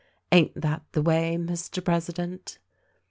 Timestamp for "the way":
0.93-1.37